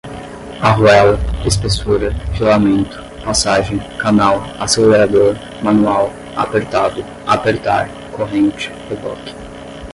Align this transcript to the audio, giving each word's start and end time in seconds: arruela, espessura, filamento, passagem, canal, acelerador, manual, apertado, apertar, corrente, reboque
arruela, 0.63 1.19
espessura, 1.45 2.11
filamento, 2.35 2.97
passagem, 3.23 3.77
canal, 3.99 4.41
acelerador, 4.59 5.35
manual, 5.61 6.09
apertado, 6.35 7.05
apertar, 7.27 7.87
corrente, 8.11 8.71
reboque 8.89 9.35